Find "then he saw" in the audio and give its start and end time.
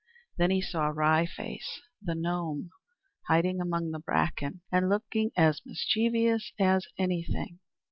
0.37-0.87